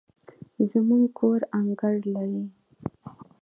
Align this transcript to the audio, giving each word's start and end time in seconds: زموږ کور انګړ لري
زموږ 0.69 1.03
کور 1.17 1.39
انګړ 1.59 1.95
لري 2.15 2.43